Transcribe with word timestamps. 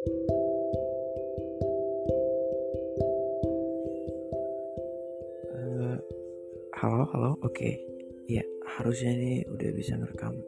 Eh, 0.00 0.08
halo, 6.80 7.04
halo, 7.12 7.36
oke. 7.44 7.68
Ya, 8.24 8.40
harusnya 8.80 9.12
ini 9.12 9.44
udah 9.44 9.68
bisa 9.76 10.00
ngerekam. 10.00 10.40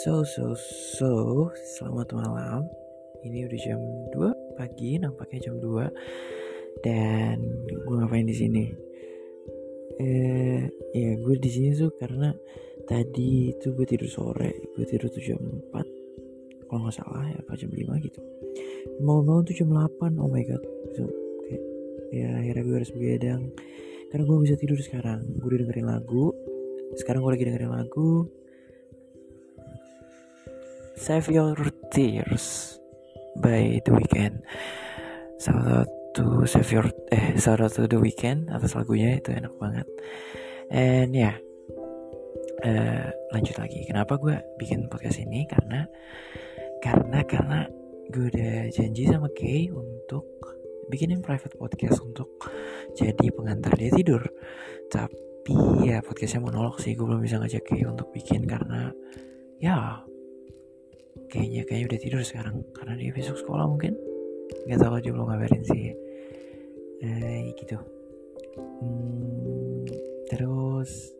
So, 0.00 0.24
so, 0.24 0.56
so, 0.96 1.52
selamat 1.76 2.16
malam. 2.16 2.64
Ini 3.28 3.44
udah 3.44 3.60
jam 3.60 3.80
2 4.16 4.56
pagi, 4.56 4.96
nampaknya 5.04 5.52
jam 5.52 5.60
2. 5.60 5.92
Dan 6.80 7.44
gue 7.68 7.92
ngapain 8.00 8.24
di 8.24 8.36
sini? 8.40 8.72
Eh, 10.00 10.64
ya 10.96 11.12
gue 11.20 11.36
di 11.36 11.50
sini 11.52 11.76
tuh 11.76 11.92
karena 12.00 12.32
tadi 12.88 13.52
itu 13.52 13.76
gue 13.76 13.84
tidur 13.84 14.08
sore, 14.08 14.72
gue 14.72 14.84
tidur 14.88 15.12
tuh 15.12 15.20
jam 15.20 15.44
4 15.44 15.85
kalau 16.66 16.86
nggak 16.86 16.96
salah 16.98 17.24
ya 17.30 17.38
apa 17.40 17.52
jam 17.58 17.70
5 17.70 18.06
gitu. 18.06 18.20
Mau 19.02 19.22
mau 19.22 19.42
tuh 19.42 19.54
jam 19.54 19.70
8 19.70 20.18
oh 20.18 20.28
my 20.30 20.42
god. 20.46 20.62
So, 20.94 21.06
kayak 21.46 21.62
ya 22.12 22.28
akhirnya 22.38 22.62
gue 22.62 22.76
harus 22.82 22.92
begadang. 22.94 23.42
Karena 24.10 24.22
gue 24.22 24.36
bisa 24.42 24.54
tidur 24.54 24.78
sekarang. 24.78 25.26
Gue 25.38 25.46
udah 25.54 25.60
dengerin 25.66 25.88
lagu. 25.88 26.30
Sekarang 26.94 27.26
gue 27.26 27.32
lagi 27.34 27.46
dengerin 27.46 27.72
lagu. 27.74 28.30
Save 30.96 31.28
Your 31.28 31.58
Tears 31.92 32.78
by 33.36 33.82
The 33.84 33.92
Weeknd. 33.92 34.40
Salah 35.36 35.84
satu 35.84 36.48
Save 36.48 36.70
Your 36.72 36.86
eh 37.12 37.36
salah 37.36 37.68
satu 37.68 37.84
The 37.84 37.98
Weeknd 38.00 38.48
atas 38.48 38.72
lagunya. 38.78 39.20
Itu 39.20 39.34
enak 39.34 39.52
banget. 39.60 39.86
And 40.72 41.12
ya 41.14 41.30
yeah, 41.30 41.36
uh, 42.64 43.06
lanjut 43.34 43.56
lagi. 43.60 43.84
Kenapa 43.84 44.16
gue 44.16 44.40
bikin 44.56 44.88
podcast 44.88 45.20
ini? 45.20 45.44
Karena 45.44 45.84
karena 46.86 47.18
karena 47.26 47.60
gue 48.14 48.30
udah 48.30 48.70
janji 48.70 49.10
sama 49.10 49.26
Kay 49.34 49.74
untuk 49.74 50.22
bikinin 50.86 51.18
private 51.18 51.58
podcast 51.58 51.98
untuk 51.98 52.30
jadi 52.94 53.26
pengantar 53.34 53.74
dia 53.74 53.90
tidur. 53.90 54.22
Tapi 54.86 55.82
ya 55.82 55.98
podcastnya 55.98 56.46
monolog 56.46 56.78
sih 56.78 56.94
gue 56.94 57.02
belum 57.02 57.18
bisa 57.18 57.42
ngajak 57.42 57.66
Kay 57.66 57.82
untuk 57.90 58.14
bikin 58.14 58.46
karena 58.46 58.94
ya 59.58 59.98
kayaknya 61.26 61.66
kayaknya 61.66 61.86
udah 61.90 62.00
tidur 62.06 62.22
sekarang. 62.22 62.62
Karena 62.70 62.94
dia 62.94 63.10
besok 63.10 63.42
sekolah 63.42 63.66
mungkin. 63.66 63.98
Nggak 64.70 64.78
tahu 64.78 65.02
dia 65.02 65.10
belum 65.10 65.26
ngabarin 65.26 65.64
sih. 65.66 65.90
Eh 67.02 67.50
gitu. 67.58 67.82
Hmm, 68.78 69.82
terus 70.30 71.15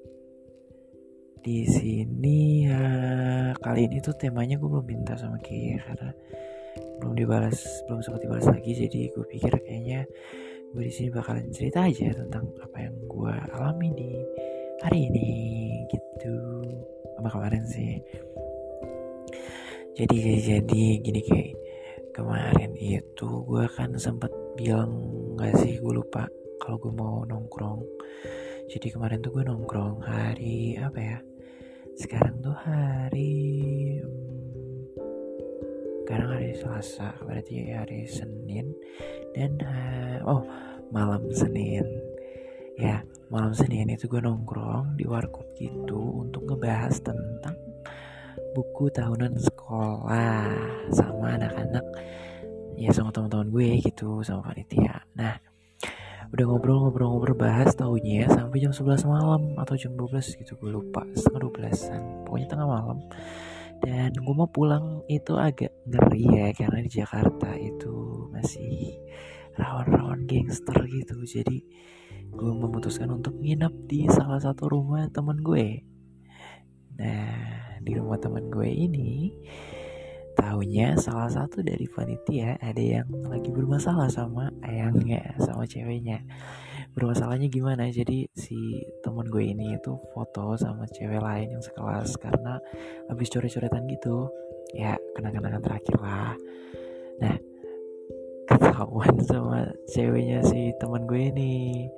di 1.47 1.63
sini 1.63 2.67
ya. 2.67 2.83
Kali 3.55 3.87
ini 3.87 4.03
tuh 4.03 4.19
temanya 4.19 4.59
gue 4.59 4.67
belum 4.67 4.83
minta 4.83 5.15
sama 5.15 5.39
Kia 5.39 5.79
karena 5.79 6.11
belum 6.99 7.15
dibalas 7.15 7.87
belum 7.87 8.03
sempat 8.03 8.27
dibalas 8.27 8.51
lagi. 8.51 8.75
Jadi 8.75 9.15
gue 9.15 9.23
pikir 9.31 9.55
kayaknya 9.63 10.03
gue 10.75 10.83
di 10.83 10.91
sini 10.91 11.15
bakalan 11.15 11.47
cerita 11.55 11.87
aja 11.87 12.11
tentang 12.11 12.51
apa 12.59 12.83
yang 12.83 12.99
gue 13.07 13.35
alami 13.55 13.95
di 13.95 14.11
hari 14.83 15.07
ini 15.07 15.31
gitu. 15.87 16.35
Sama 17.15 17.31
kemarin 17.31 17.63
sih? 17.63 17.95
Jadi 19.95 20.19
jadi 20.43 20.83
gini 20.99 21.21
kayak 21.23 21.55
kemarin 22.11 22.75
itu 22.75 23.29
gue 23.47 23.65
kan 23.71 23.95
sempat 24.03 24.35
bilang 24.59 24.99
gak 25.39 25.55
sih? 25.63 25.79
Gue 25.79 26.03
lupa 26.03 26.27
kalau 26.59 26.83
gue 26.83 26.91
mau 26.91 27.23
nongkrong. 27.23 27.87
Jadi 28.67 28.91
kemarin 28.91 29.23
tuh 29.23 29.31
gue 29.31 29.47
nongkrong 29.47 30.03
hari 30.03 30.75
apa 30.83 30.99
ya 30.99 31.19
sekarang 31.97 32.45
tuh 32.45 32.53
hari 32.53 33.33
hmm, 34.05 34.85
sekarang 36.05 36.29
hari 36.29 36.53
Selasa 36.53 37.17
berarti 37.25 37.73
hari 37.73 38.05
Senin 38.05 38.77
dan 39.33 39.57
uh, 39.65 40.21
oh 40.29 40.43
malam 40.93 41.25
Senin. 41.33 41.89
Ya 42.77 43.01
malam 43.33 43.57
Senin 43.57 43.89
itu 43.89 44.05
gue 44.13 44.21
nongkrong 44.21 45.01
di 45.01 45.09
warkop 45.09 45.49
gitu 45.57 46.21
untuk 46.21 46.45
ngebahas 46.45 47.01
tentang 47.01 47.57
buku 48.53 48.93
tahunan 48.93 49.33
sekolah 49.41 50.53
sama 50.93 51.41
anak-anak 51.41 51.85
ya 52.77 52.93
sama 52.93 53.09
teman-teman 53.09 53.49
gue 53.49 53.69
gitu 53.81 54.21
sama 54.21 54.53
panitia. 54.53 55.01
Nah 55.17 55.41
udah 56.35 56.45
ngobrol-ngobrol-ngobrol 56.47 57.39
bahas 57.39 57.75
tahunya 57.79 58.27
sampai 58.27 58.59
jam 58.59 58.75
11 58.75 59.07
malam 59.07 59.55
atau 59.61 59.79
jam 59.79 59.95
12 59.95 60.43
gitu 60.43 60.59
gue 60.59 60.71
lupa 60.75 61.07
setengah 61.15 61.47
12an 61.47 62.03
pokoknya 62.27 62.49
tengah 62.51 62.69
malam. 62.69 62.99
Dan 63.77 64.11
gue 64.17 64.35
mau 64.35 64.49
pulang 64.49 65.05
itu 65.07 65.37
agak 65.37 65.71
ngeri 65.85 66.25
ya 66.33 66.49
karena 66.57 66.81
di 66.81 66.91
Jakarta 66.91 67.53
itu 67.61 68.27
masih 68.33 68.97
rawan-rawan 69.55 70.25
gangster 70.25 70.77
gitu. 70.89 71.17
Jadi 71.23 71.63
gue 72.33 72.53
memutuskan 72.53 73.13
untuk 73.13 73.37
nginep 73.39 73.75
di 73.87 74.09
salah 74.09 74.41
satu 74.41 74.69
rumah 74.73 75.07
teman 75.13 75.41
gue. 75.45 75.85
Nah 76.97 77.79
di 77.85 77.93
rumah 77.95 78.19
teman 78.19 78.49
gue 78.49 78.67
ini 78.67 79.31
tahunya 80.37 81.01
salah 81.01 81.33
satu 81.33 81.65
dari 81.65 81.89
panitia 81.89 82.61
ada 82.61 82.79
yang 82.79 83.09
lagi 83.27 83.49
bermasalah 83.49 84.13
sama 84.13 84.53
ayangnya 84.63 85.35
sama 85.41 85.65
ceweknya. 85.65 86.21
Bermasalahnya 86.93 87.49
gimana? 87.49 87.89
Jadi 87.89 88.29
si 88.37 88.57
teman 89.01 89.29
gue 89.29 89.53
ini 89.53 89.77
itu 89.77 89.97
foto 90.13 90.57
sama 90.61 90.85
cewek 90.89 91.21
lain 91.21 91.57
yang 91.57 91.65
sekelas 91.65 92.17
karena 92.21 92.61
habis 93.09 93.33
coret-coretan 93.33 93.89
gitu. 93.89 94.29
Ya 94.77 95.01
kenang-kenangan 95.17 95.65
terakhir 95.65 95.97
lah. 96.01 96.37
Nah 97.21 97.37
ketahuan 98.47 99.17
sama 99.27 99.73
ceweknya 99.91 100.45
si 100.45 100.71
teman 100.79 101.09
gue 101.09 101.33
ini 101.33 101.89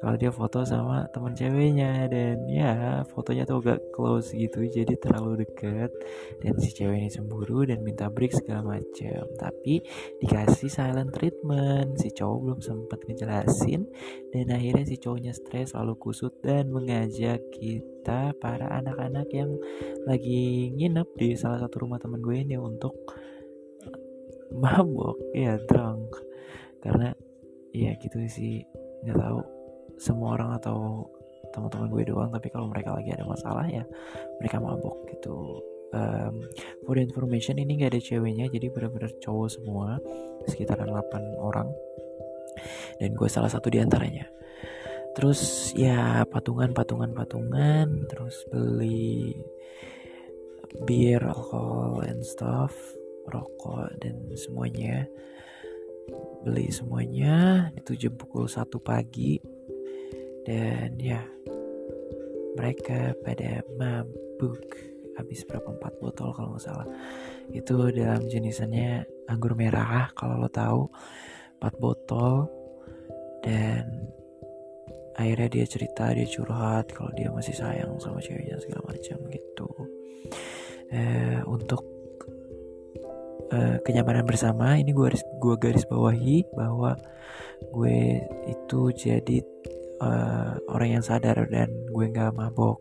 kalau 0.00 0.16
dia 0.16 0.32
foto 0.32 0.64
sama 0.64 1.06
teman 1.12 1.36
ceweknya 1.36 2.08
dan 2.08 2.42
ya 2.48 3.04
fotonya 3.12 3.44
tuh 3.44 3.60
agak 3.60 3.80
close 3.92 4.32
gitu 4.32 4.64
jadi 4.64 4.96
terlalu 4.96 5.44
dekat 5.44 5.92
dan 6.40 6.56
si 6.56 6.72
cewek 6.72 7.04
ini 7.04 7.12
cemburu 7.12 7.68
dan 7.68 7.84
minta 7.84 8.08
break 8.08 8.32
segala 8.32 8.80
macam 8.80 9.28
tapi 9.36 9.84
dikasih 10.24 10.72
silent 10.72 11.12
treatment. 11.12 12.00
Si 12.00 12.08
cowok 12.14 12.38
belum 12.40 12.60
sempat 12.64 12.98
ngejelasin. 13.04 13.84
Dan 14.32 14.48
akhirnya 14.48 14.84
si 14.88 14.96
cowoknya 14.96 15.36
stres 15.36 15.76
lalu 15.76 15.98
kusut 16.00 16.40
dan 16.40 16.72
mengajak 16.72 17.42
kita 17.52 18.32
para 18.40 18.70
anak-anak 18.80 19.28
yang 19.34 19.52
lagi 20.08 20.72
nginep 20.72 21.08
di 21.20 21.36
salah 21.36 21.60
satu 21.60 21.84
rumah 21.84 22.00
teman 22.00 22.24
gue 22.24 22.36
ini 22.40 22.56
untuk 22.56 22.96
mabok. 24.62 25.20
Ya 25.36 25.60
drunk. 25.68 26.16
Karena 26.80 27.12
ya 27.76 27.92
gitu 28.00 28.16
sih. 28.24 28.64
Nggak 29.04 29.18
tahu 29.20 29.59
semua 30.00 30.40
orang 30.40 30.56
atau 30.56 31.04
teman-teman 31.52 31.92
gue 31.92 32.04
doang 32.08 32.30
tapi 32.32 32.48
kalau 32.48 32.70
mereka 32.72 32.96
lagi 32.96 33.10
ada 33.12 33.26
masalah 33.28 33.66
ya 33.68 33.84
mereka 34.40 34.56
mabok 34.58 35.04
gitu. 35.12 35.60
Um, 35.90 36.46
for 36.86 36.94
the 36.94 37.02
information 37.02 37.58
ini 37.58 37.82
gak 37.82 37.98
ada 37.98 37.98
ceweknya 37.98 38.46
jadi 38.46 38.70
benar-benar 38.70 39.10
cowok 39.18 39.48
semua 39.50 39.98
sekitaran 40.46 40.88
8 40.88 41.36
orang. 41.36 41.68
Dan 43.02 43.12
gue 43.18 43.28
salah 43.28 43.50
satu 43.50 43.68
di 43.68 43.78
antaranya 43.82 44.26
terus 45.10 45.74
ya 45.74 46.22
patungan 46.22 46.70
patungan 46.70 47.10
patungan 47.10 48.06
terus 48.06 48.46
beli 48.46 49.34
bir 50.86 51.18
alkohol 51.26 52.06
and 52.06 52.22
stuff 52.22 52.72
rokok 53.26 53.90
dan 54.02 54.16
semuanya. 54.38 55.06
Beli 56.40 56.72
semuanya 56.72 57.68
itu 57.76 57.94
jam 57.94 58.16
pukul 58.16 58.48
satu 58.48 58.80
pagi 58.80 59.38
dan 60.44 60.96
ya 61.00 61.20
mereka 62.56 63.14
pada 63.22 63.62
mabuk 63.78 64.60
habis 65.20 65.44
berapa 65.44 65.76
empat 65.76 66.00
botol 66.00 66.32
kalau 66.32 66.56
nggak 66.56 66.64
salah. 66.64 66.88
Itu 67.52 67.92
dalam 67.92 68.24
jenisannya 68.24 69.04
anggur 69.28 69.52
merah 69.52 70.08
kalau 70.16 70.40
lo 70.40 70.48
tahu. 70.48 70.88
Empat 71.60 71.74
botol 71.76 72.48
dan 73.44 74.08
akhirnya 75.12 75.48
dia 75.52 75.66
cerita 75.68 76.08
dia 76.16 76.24
curhat 76.24 76.88
kalau 76.96 77.12
dia 77.12 77.28
masih 77.28 77.52
sayang 77.52 78.00
sama 78.00 78.24
ceweknya 78.24 78.56
segala 78.56 78.88
macam 78.88 79.18
gitu. 79.28 79.68
Eh, 80.90 81.40
untuk 81.44 81.84
eh, 83.52 83.76
kenyamanan 83.84 84.24
bersama 84.24 84.80
ini 84.80 84.90
gue 84.96 85.04
garis 85.04 85.24
gue 85.36 85.54
garis 85.60 85.84
bawahi 85.84 86.48
bahwa 86.56 86.96
gue 87.60 88.24
itu 88.48 88.80
jadi 88.96 89.38
uh, 90.00 90.56
orang 90.72 90.98
yang 90.98 91.04
sadar 91.04 91.44
dan 91.52 91.70
gue 91.92 92.04
nggak 92.08 92.32
mabok 92.32 92.80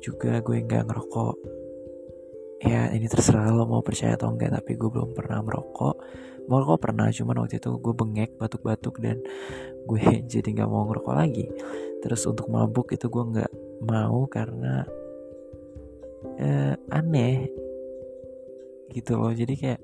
juga 0.00 0.40
gue 0.40 0.56
nggak 0.64 0.88
ngerokok. 0.88 1.36
Ya 2.60 2.92
ini 2.92 3.08
terserah 3.08 3.48
lo 3.52 3.64
mau 3.64 3.80
percaya 3.80 4.16
atau 4.16 4.32
enggak 4.32 4.52
tapi 4.52 4.76
gue 4.76 4.88
belum 4.88 5.12
pernah 5.16 5.40
merokok. 5.44 5.96
Merokok 6.48 6.78
pernah 6.80 7.08
cuman 7.12 7.44
waktu 7.44 7.60
itu 7.60 7.70
gue 7.80 7.94
bengek 7.94 8.36
batuk-batuk 8.40 9.00
dan 9.00 9.20
gue 9.84 10.02
jadi 10.32 10.48
nggak 10.48 10.68
mau 10.68 10.88
ngerokok 10.88 11.14
lagi. 11.14 11.46
Terus 12.00 12.24
untuk 12.28 12.48
mabuk 12.48 12.92
itu 12.96 13.08
gue 13.08 13.24
nggak 13.36 13.52
mau 13.84 14.24
karena 14.28 14.84
uh, 16.40 16.74
aneh 16.92 17.48
gitu 18.92 19.20
loh. 19.20 19.32
Jadi 19.32 19.54
kayak 19.56 19.80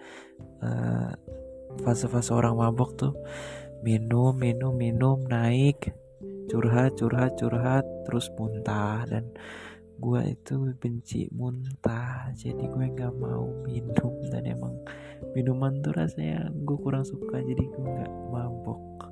uh, 0.65 1.13
fase-fase 1.85 2.33
orang 2.33 2.57
mabok 2.57 2.97
tuh 2.97 3.13
minum 3.85 4.33
minum 4.33 4.73
minum 4.73 5.21
naik 5.29 5.93
curhat 6.47 6.95
curhat 6.99 7.35
curhat 7.39 7.85
terus 8.07 8.31
muntah. 8.39 9.03
Dan 9.07 9.31
gue 9.97 10.21
itu 10.33 10.55
benci 10.79 11.27
muntah. 11.35 12.31
Jadi 12.35 12.65
gue 12.67 12.87
nggak 12.93 13.15
mau 13.19 13.47
minum. 13.67 14.13
Dan 14.31 14.43
emang 14.47 14.75
minuman 15.35 15.83
tuh 15.83 15.93
rasanya 15.95 16.51
gue 16.51 16.77
kurang 16.79 17.03
suka. 17.03 17.43
Jadi 17.43 17.63
gue 17.67 17.85
nggak 17.85 18.13
mabok. 18.31 19.11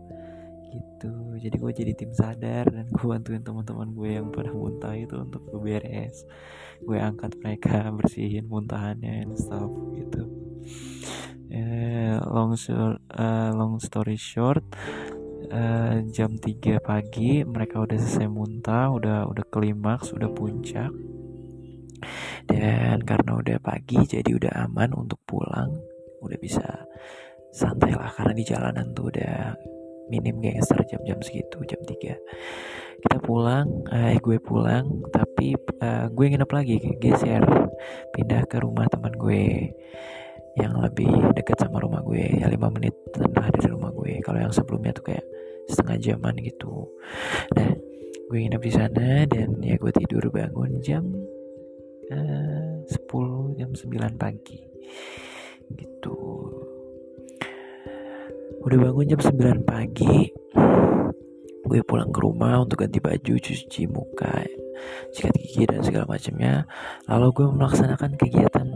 Gitu. 0.75 1.13
Jadi 1.39 1.57
gue 1.59 1.73
jadi 1.75 1.93
tim 1.95 2.13
sadar. 2.15 2.71
Dan 2.71 2.87
gue 2.91 3.05
bantuin 3.05 3.43
teman-teman 3.43 3.91
gue 3.93 4.11
yang 4.15 4.29
pada 4.31 4.55
muntah 4.55 4.95
itu 4.95 5.19
untuk 5.19 5.43
gue 5.51 5.61
beres. 5.61 6.23
Gue 6.83 7.03
angkat 7.03 7.35
mereka 7.43 7.87
bersihin 7.99 8.47
muntahannya 8.47 9.27
and 9.27 9.35
stuff 9.35 9.71
gitu. 9.95 10.27
Eh, 11.55 12.19
long 12.25 12.57
uh, 12.59 13.51
long 13.55 13.79
story 13.79 14.19
short 14.19 14.65
uh, 15.55 16.03
jam 16.11 16.35
3 16.35 16.83
pagi 16.83 17.47
mereka 17.47 17.79
udah 17.79 17.95
selesai 17.95 18.27
muntah 18.27 18.91
udah 18.91 19.31
udah 19.31 19.45
klimaks 19.49 20.11
udah 20.11 20.31
puncak. 20.35 20.91
Dan 22.45 23.01
karena 23.06 23.41
udah 23.41 23.56
pagi 23.62 24.03
jadi 24.05 24.29
udah 24.29 24.67
aman 24.67 24.93
untuk 24.99 25.23
pulang. 25.25 25.71
Udah 26.21 26.37
bisa 26.43 26.67
santai 27.55 27.95
lah 27.95 28.11
karena 28.11 28.35
di 28.35 28.45
jalanan 28.45 28.91
tuh 28.93 29.15
udah 29.15 29.55
minim 30.11 30.43
gangster 30.43 30.83
jam-jam 30.85 31.17
segitu 31.25 31.65
jam 31.65 31.81
3 31.81 32.19
kita 33.05 33.21
pulang 33.21 33.85
eh 33.93 34.17
gue 34.17 34.41
pulang 34.41 35.05
tapi 35.12 35.53
uh, 35.85 36.09
gue 36.09 36.25
nginep 36.25 36.50
lagi 36.50 36.81
geser. 36.97 37.45
Pindah 38.17 38.49
ke 38.49 38.65
rumah 38.65 38.89
teman 38.89 39.12
gue 39.12 39.69
yang 40.57 40.73
lebih 40.81 41.11
dekat 41.37 41.59
sama 41.61 41.83
rumah 41.85 42.00
gue 42.00 42.41
ya 42.41 42.49
lima 42.49 42.73
menit 42.73 42.97
lah 43.37 43.53
dari 43.53 43.69
rumah 43.69 43.93
gue. 43.93 44.25
Kalau 44.25 44.41
yang 44.41 44.55
sebelumnya 44.57 44.97
tuh 44.97 45.12
kayak 45.12 45.25
setengah 45.69 45.99
jaman 46.00 46.34
gitu. 46.40 46.88
Nah 47.56 47.72
gue 48.25 48.38
nginep 48.40 48.62
di 48.62 48.72
sana 48.72 49.08
dan 49.28 49.61
ya 49.61 49.76
gue 49.76 49.93
tidur 49.94 50.28
bangun 50.32 50.81
jam 50.81 51.05
uh, 52.11 52.82
10 52.87 53.58
jam 53.61 53.70
9 53.70 54.20
pagi. 54.20 54.61
Gitu. 55.72 56.19
Udah 58.64 58.78
bangun 58.81 59.06
jam 59.08 59.20
9 59.20 59.62
pagi 59.64 60.32
gue 61.64 61.81
pulang 61.81 62.12
ke 62.12 62.20
rumah 62.20 62.61
untuk 62.61 62.84
ganti 62.84 63.00
baju 63.00 63.34
cuci 63.40 63.88
muka 63.88 64.44
sikat 65.11 65.34
gigi 65.38 65.64
dan 65.64 65.81
segala 65.81 66.05
macamnya. 66.06 66.69
Lalu 67.08 67.28
gue 67.32 67.46
melaksanakan 67.50 68.11
kegiatan 68.20 68.69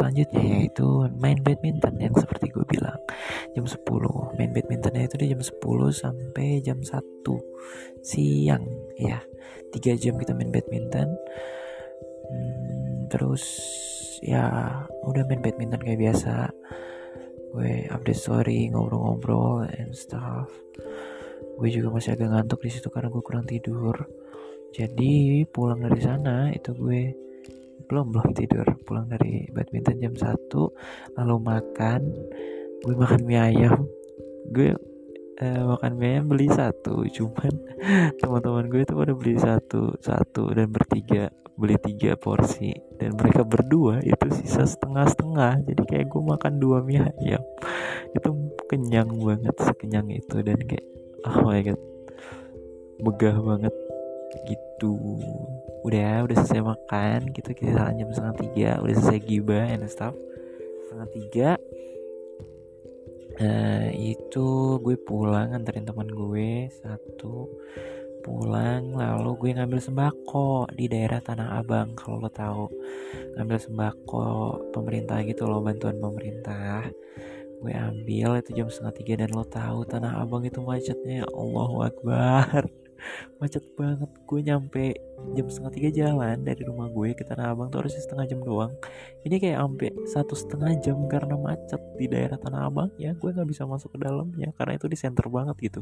selanjutnya 0.00 0.40
yaitu 0.40 0.88
main 1.20 1.36
badminton 1.44 2.00
yang 2.00 2.16
seperti 2.16 2.48
gue 2.48 2.64
bilang. 2.64 2.96
Jam 3.52 3.68
10 3.68 3.84
main 4.40 4.48
badmintonnya 4.56 5.04
itu 5.04 5.20
di 5.20 5.28
jam 5.28 5.44
10 5.44 5.60
sampai 5.92 6.64
jam 6.64 6.80
1 6.80 6.96
siang 8.00 8.64
ya. 8.96 9.20
3 9.68 10.00
jam 10.00 10.16
kita 10.16 10.32
main 10.32 10.48
badminton. 10.48 11.12
Hmm, 12.32 13.12
terus 13.12 13.44
ya 14.24 14.72
udah 15.04 15.22
main 15.28 15.44
badminton 15.44 15.84
kayak 15.84 16.00
biasa. 16.00 16.48
Gue 17.52 17.84
update 17.92 18.16
story 18.16 18.72
ngobrol-ngobrol 18.72 19.68
and 19.68 19.92
stuff. 19.92 20.48
Gue 21.60 21.68
juga 21.68 21.92
masih 21.92 22.16
agak 22.16 22.32
ngantuk 22.32 22.64
di 22.64 22.72
situ 22.72 22.88
karena 22.88 23.12
gue 23.12 23.20
kurang 23.20 23.44
tidur. 23.44 24.08
Jadi 24.72 25.44
pulang 25.44 25.84
dari 25.84 26.00
sana 26.00 26.48
itu 26.56 26.72
gue 26.72 27.29
belum 27.90 28.14
belum 28.14 28.30
tidur. 28.38 28.62
Pulang 28.86 29.10
dari 29.10 29.50
badminton 29.50 29.98
jam 29.98 30.14
1 30.14 31.18
lalu 31.18 31.36
makan. 31.42 32.00
Gue 32.86 32.94
makan 32.94 33.20
mie 33.26 33.42
ayam. 33.42 33.82
Gue 34.54 34.78
uh, 35.42 35.62
makan 35.74 35.92
mie 35.98 36.08
ayam 36.14 36.30
beli 36.30 36.46
satu. 36.46 37.02
Cuman 37.10 37.50
teman-teman 38.22 38.70
gue 38.70 38.86
itu 38.86 38.94
pada 38.94 39.12
beli 39.12 39.34
satu 39.34 39.98
satu 39.98 40.54
dan 40.54 40.70
bertiga 40.70 41.34
beli 41.58 41.74
tiga 41.82 42.14
porsi. 42.14 42.70
Dan 42.94 43.18
mereka 43.18 43.42
berdua 43.42 43.98
itu 44.06 44.30
sisa 44.38 44.62
setengah-setengah. 44.62 45.66
Jadi 45.66 45.82
kayak 45.90 46.06
gue 46.06 46.22
makan 46.22 46.62
dua 46.62 46.86
mie 46.86 47.02
ayam. 47.02 47.42
Itu 48.16 48.54
kenyang 48.70 49.10
banget 49.18 49.54
sekenyang 49.58 50.10
itu. 50.14 50.42
Dan 50.42 50.58
kayak 50.62 50.86
oh 51.26 51.46
my 51.46 51.62
god 51.62 51.80
begah 53.00 53.36
banget 53.40 53.74
gitu. 54.46 54.94
Udah 55.82 56.24
udah 56.24 56.36
selesai 56.44 56.62
makan 56.62 57.32
kita 57.32 57.56
kita 57.56 57.92
jam 57.96 58.08
setengah 58.12 58.36
tiga 58.46 58.70
udah 58.84 58.94
selesai 59.00 59.20
gibah 59.24 59.66
and 59.66 59.88
stuff. 59.88 60.14
Setengah 60.86 61.08
tiga 61.10 61.50
uh, 63.40 63.88
itu 63.94 64.48
gue 64.84 64.96
pulang 65.00 65.56
anterin 65.56 65.88
teman 65.88 66.08
gue 66.08 66.68
satu. 66.84 67.48
Pulang 68.20 69.00
lalu 69.00 69.32
gue 69.40 69.50
ngambil 69.56 69.80
sembako 69.80 70.68
di 70.76 70.92
daerah 70.92 71.24
Tanah 71.24 71.56
Abang 71.56 71.96
kalau 71.96 72.20
lo 72.20 72.28
tahu. 72.28 72.68
Ngambil 73.40 73.58
sembako 73.58 74.24
pemerintah 74.76 75.24
gitu 75.24 75.48
loh 75.48 75.64
bantuan 75.64 75.96
pemerintah. 75.96 76.84
Gue 77.60 77.72
ambil 77.72 78.40
itu 78.40 78.56
jam 78.56 78.68
setengah 78.68 78.94
tiga 79.00 79.12
dan 79.24 79.32
lo 79.32 79.44
tahu 79.48 79.88
Tanah 79.88 80.20
Abang 80.20 80.44
itu 80.44 80.60
macetnya. 80.60 81.24
Ya 81.24 81.26
Allah 81.32 81.72
Akbar 81.88 82.79
macet 83.38 83.64
banget 83.76 84.10
gue 84.26 84.40
nyampe 84.44 84.84
jam 85.36 85.46
setengah 85.46 85.72
tiga 85.72 85.90
jalan 85.92 86.36
dari 86.42 86.62
rumah 86.64 86.88
gue 86.88 87.12
ke 87.12 87.22
Tanah 87.24 87.52
Abang 87.52 87.68
tuh 87.68 87.84
harusnya 87.84 88.02
setengah 88.02 88.26
jam 88.28 88.40
doang. 88.40 88.72
Ini 89.24 89.36
kayak 89.36 89.58
sampai 89.60 89.90
satu 90.08 90.34
setengah 90.36 90.70
jam 90.80 90.96
karena 91.06 91.36
macet 91.36 91.80
di 91.96 92.06
daerah 92.08 92.36
Tanah 92.40 92.68
Abang 92.68 92.90
ya 92.96 93.12
gue 93.12 93.30
nggak 93.30 93.48
bisa 93.48 93.68
masuk 93.68 93.96
ke 93.96 93.98
dalamnya 94.00 94.52
karena 94.56 94.76
itu 94.76 94.86
di 94.88 94.96
center 94.96 95.26
banget 95.28 95.56
gitu. 95.60 95.80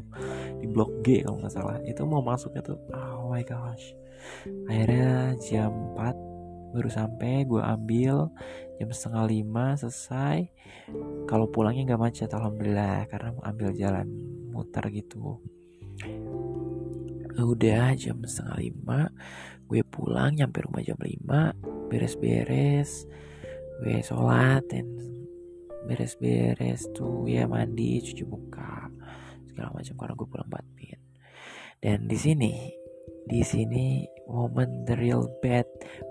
Di 0.59 0.67
blok 0.67 1.03
G 1.03 1.23
kalau 1.23 1.39
nggak 1.39 1.53
salah. 1.53 1.77
Itu 1.83 2.03
mau 2.03 2.23
masuknya 2.23 2.61
tuh 2.63 2.77
oh 2.91 3.31
my 3.31 3.43
gosh. 3.43 3.95
Akhirnya 4.67 5.39
jam 5.39 5.71
4 5.95 6.75
baru 6.75 6.89
sampai 6.91 7.47
gue 7.47 7.61
ambil. 7.63 8.29
Jam 8.79 8.89
setengah 8.95 9.27
lima 9.27 9.75
selesai. 9.75 10.47
Kalau 11.27 11.51
pulangnya 11.51 11.93
nggak 11.93 12.01
macet 12.01 12.31
alhamdulillah 12.31 13.07
karena 13.11 13.35
ambil 13.43 13.75
jalan 13.75 14.07
muter 14.49 14.83
gitu 14.91 15.39
udah 17.43 17.95
jam 17.95 18.19
setengah 18.23 18.57
lima. 18.59 19.01
Gue 19.69 19.85
pulang 19.85 20.33
nyampe 20.35 20.65
rumah 20.65 20.81
jam 20.81 20.97
lima. 20.99 21.53
Beres-beres. 21.91 23.05
Gue 23.79 24.03
sholat 24.03 24.65
dan 24.67 24.87
beres-beres 25.87 26.91
tuh 26.91 27.23
ya 27.25 27.47
mandi 27.47 28.03
cuci 28.03 28.27
muka 28.27 28.91
segala 29.47 29.71
macam 29.71 29.95
karena 29.95 30.13
gue 30.13 30.27
pulang 30.27 30.49
badminton 30.51 31.01
dan 31.79 32.11
di 32.11 32.17
sini 32.19 32.53
di 33.23 33.39
sini 33.39 34.03
momen 34.27 34.83
the 34.83 34.95
real 34.99 35.23
bad 35.39 35.65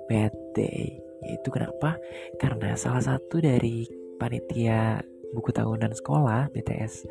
bad 0.09 0.33
day. 0.57 0.97
Itu 1.29 1.53
kenapa? 1.53 2.01
Karena 2.41 2.73
salah 2.79 3.05
satu 3.05 3.43
dari 3.43 3.85
panitia 4.17 5.03
buku 5.37 5.53
tahunan 5.53 5.93
sekolah 5.93 6.49
BTS 6.49 7.05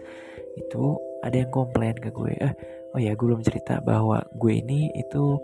itu 0.58 0.86
ada 1.24 1.36
yang 1.36 1.52
komplain 1.54 1.98
ke 1.98 2.14
gue 2.14 2.34
eh 2.38 2.54
oh 2.94 3.00
ya 3.02 3.14
gue 3.14 3.26
belum 3.26 3.44
cerita 3.46 3.82
bahwa 3.82 4.22
gue 4.34 4.54
ini 4.58 4.90
itu 4.96 5.42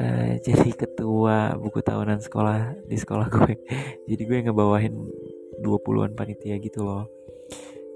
uh, 0.00 0.32
jadi 0.40 0.70
ketua 0.76 1.56
buku 1.56 1.80
tahunan 1.80 2.20
sekolah 2.20 2.84
di 2.84 2.96
sekolah 2.96 3.26
gue. 3.32 3.52
Jadi 4.10 4.22
gue 4.22 4.38
ngebawahin 4.48 4.94
20-an 5.60 6.12
panitia 6.12 6.56
gitu 6.60 6.84
loh. 6.84 7.08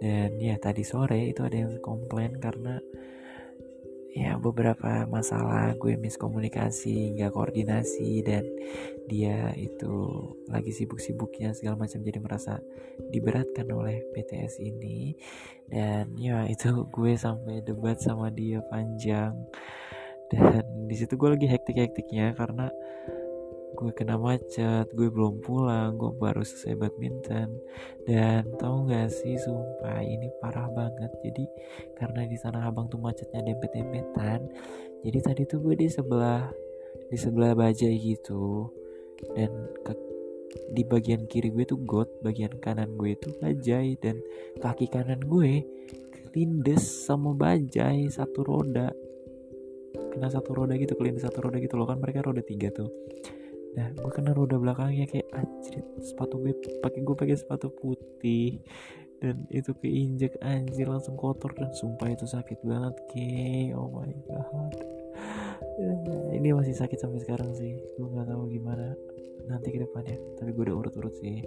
Dan 0.00 0.40
ya 0.40 0.56
tadi 0.56 0.80
sore 0.80 1.28
itu 1.28 1.44
ada 1.44 1.56
yang 1.60 1.76
komplain 1.84 2.40
karena 2.40 2.80
ya 4.10 4.34
beberapa 4.38 5.06
masalah 5.06 5.74
gue 5.78 5.94
miskomunikasi 5.94 7.14
nggak 7.14 7.30
koordinasi 7.30 8.26
dan 8.26 8.42
dia 9.06 9.54
itu 9.58 9.94
lagi 10.46 10.70
sibuk-sibuknya 10.70 11.50
segala 11.54 11.82
macam 11.86 11.98
jadi 12.02 12.18
merasa 12.22 12.62
diberatkan 13.10 13.66
oleh 13.70 14.06
PTS 14.14 14.62
ini. 14.62 15.18
Dan 15.66 16.14
ya 16.18 16.46
itu 16.46 16.86
gue 16.90 17.18
sampai 17.18 17.62
debat 17.66 17.98
sama 17.98 18.30
dia 18.30 18.62
panjang. 18.70 19.34
Dan 20.30 20.86
di 20.86 20.94
situ 20.94 21.18
gue 21.18 21.34
lagi 21.34 21.46
hektik-hektiknya 21.50 22.38
karena 22.38 22.70
gue 23.76 23.90
kena 23.94 24.18
macet, 24.20 24.90
gue 24.92 25.08
belum 25.08 25.40
pulang, 25.40 25.96
gue 25.96 26.12
baru 26.14 26.42
selesai 26.42 26.74
badminton. 26.74 27.48
Dan 28.04 28.48
tau 28.58 28.84
gak 28.84 29.08
sih 29.08 29.38
sumpah 29.38 30.02
ini 30.02 30.28
parah 30.42 30.68
banget. 30.72 31.10
Jadi 31.22 31.44
karena 31.96 32.26
di 32.26 32.36
sana 32.36 32.66
abang 32.66 32.90
tuh 32.90 32.98
macetnya 32.98 33.40
dempet-dempetan 33.44 34.40
jadi 35.00 35.18
tadi 35.24 35.42
tuh 35.48 35.64
gue 35.64 35.74
di 35.80 35.88
sebelah 35.88 36.44
di 37.08 37.16
sebelah 37.16 37.56
bajai 37.56 37.96
gitu. 37.96 38.68
Dan 39.32 39.52
ke, 39.80 39.92
di 40.76 40.82
bagian 40.84 41.24
kiri 41.24 41.52
gue 41.52 41.64
tuh 41.64 41.80
got 41.88 42.08
bagian 42.20 42.52
kanan 42.60 42.96
gue 43.00 43.16
itu 43.16 43.32
bajai 43.40 43.96
dan 44.00 44.20
kaki 44.60 44.92
kanan 44.92 45.20
gue 45.24 45.64
kelindes 46.30 46.84
sama 46.84 47.32
bajai 47.32 48.12
satu 48.12 48.44
roda. 48.44 48.92
Kena 50.12 50.28
satu 50.28 50.52
roda 50.52 50.76
gitu 50.76 50.92
kelindes 51.00 51.24
satu 51.24 51.48
roda 51.48 51.56
gitu 51.56 51.80
loh 51.80 51.88
kan 51.88 51.96
mereka 51.96 52.20
roda 52.20 52.44
tiga 52.44 52.68
tuh 52.68 52.92
nah 53.78 53.86
gue 53.94 54.10
kena 54.10 54.34
roda 54.34 54.58
belakangnya 54.58 55.06
kayak 55.06 55.30
anjir 55.30 55.82
sepatu 56.02 56.42
gue 56.42 56.52
pakai 56.82 57.00
gue 57.06 57.16
pakai 57.16 57.36
sepatu 57.38 57.70
putih. 57.70 58.62
Dan 59.20 59.44
itu 59.52 59.76
keinjek 59.76 60.40
anjir 60.40 60.88
langsung 60.88 61.12
kotor 61.12 61.52
dan 61.52 61.68
sumpah 61.76 62.08
itu 62.08 62.24
sakit 62.24 62.64
banget 62.64 62.96
ke 63.12 63.68
oh 63.76 63.92
my 63.92 64.08
god. 64.24 64.80
Ya, 65.76 65.92
ini 66.40 66.56
masih 66.56 66.72
sakit 66.72 66.96
sampai 66.96 67.20
sekarang 67.20 67.52
sih. 67.52 67.76
Gue 68.00 68.08
nggak 68.08 68.32
tahu 68.32 68.48
gimana 68.48 68.96
nanti 69.44 69.76
ke 69.76 69.84
depannya 69.84 70.16
tapi 70.40 70.56
gue 70.56 70.64
udah 70.64 70.76
urut-urut 70.76 71.12
sih. 71.20 71.44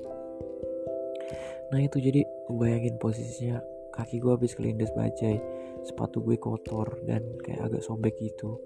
Nah 1.73 1.81
itu 1.81 1.97
jadi 1.97 2.21
bayangin 2.53 3.01
posisinya 3.01 3.57
kaki 3.89 4.21
gue 4.21 4.37
habis 4.37 4.53
kelindes 4.53 4.93
bajai 4.93 5.41
sepatu 5.81 6.21
gue 6.21 6.37
kotor 6.37 7.01
dan 7.09 7.25
kayak 7.41 7.73
agak 7.73 7.81
sobek 7.81 8.13
gitu 8.21 8.61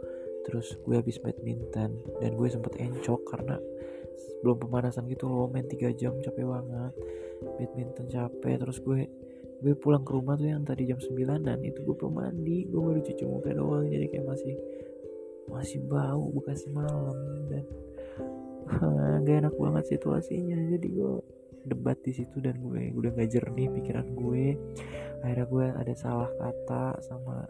terus 0.48 0.80
gue 0.88 0.96
habis 0.96 1.20
badminton 1.20 1.92
dan 2.24 2.32
gue 2.34 2.48
sempet 2.48 2.80
encok 2.80 3.22
karena 3.28 3.60
belum 4.42 4.58
pemanasan 4.64 5.10
gitu 5.12 5.28
loh 5.28 5.52
main 5.52 5.66
3 5.66 5.92
jam 5.98 6.16
capek 6.24 6.46
banget 6.48 6.94
badminton 7.58 8.08
capek. 8.10 8.56
Terus 8.62 8.78
gue 8.82 9.00
gue 9.58 9.74
pulang 9.74 10.06
ke 10.06 10.12
rumah 10.14 10.38
tuh 10.38 10.50
yang 10.54 10.62
tadi 10.62 10.86
jam 10.86 11.02
9 11.02 11.42
dan 11.42 11.60
itu 11.66 11.82
gue 11.82 11.96
belum 11.98 12.14
mandi 12.14 12.70
gue 12.70 12.78
baru 12.78 13.02
cuci 13.02 13.24
muka 13.26 13.50
doang 13.58 13.90
jadi 13.90 14.06
kayak 14.06 14.26
masih 14.30 14.56
masih 15.50 15.80
bau 15.82 16.30
bekas 16.38 16.62
malam 16.70 17.18
dan 17.50 17.66
gak 19.24 19.38
enak 19.48 19.56
banget 19.56 19.84
situasinya. 19.96 20.60
Jadi 20.76 20.88
gue 20.92 21.14
debat 21.68 22.00
di 22.00 22.12
situ 22.16 22.40
dan 22.40 22.60
gue 22.60 22.92
udah 22.96 23.12
gak 23.16 23.30
jernih 23.32 23.72
pikiran 23.72 24.08
gue. 24.16 24.56
Akhirnya 25.24 25.46
gue 25.48 25.66
ada 25.72 25.94
salah 25.98 26.30
kata 26.36 27.00
sama 27.04 27.48